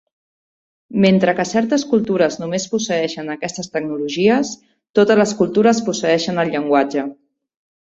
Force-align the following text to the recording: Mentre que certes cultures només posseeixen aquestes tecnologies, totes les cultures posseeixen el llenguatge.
Mentre 1.03 1.35
que 1.39 1.43
certes 1.49 1.85
cultures 1.91 2.37
només 2.45 2.65
posseeixen 2.71 3.29
aquestes 3.35 3.71
tecnologies, 3.77 4.55
totes 5.01 5.23
les 5.23 5.37
cultures 5.43 5.85
posseeixen 5.91 6.45
el 6.47 6.53
llenguatge. 6.57 7.09